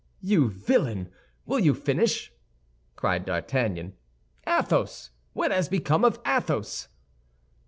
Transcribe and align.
"You 0.23 0.49
villain, 0.49 1.11
will 1.45 1.59
you 1.59 1.75
finish?" 1.75 2.33
cried 2.95 3.23
D'Artagnan, 3.23 3.93
"Athos—what 4.47 5.51
has 5.51 5.69
become 5.69 6.03
of 6.03 6.19
Athos?" 6.25 6.87